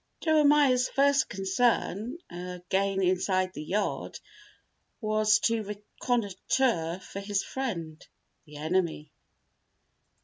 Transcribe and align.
Jeremiah's 0.19 0.89
first 0.89 1.29
concern, 1.29 2.17
again 2.27 3.03
inside 3.03 3.53
the 3.53 3.61
yard, 3.61 4.19
was 4.99 5.37
to 5.41 5.61
reconnoitre 5.61 6.99
for 7.03 7.19
his 7.19 7.43
friend, 7.43 8.03
the 8.45 8.57
enemy. 8.57 9.11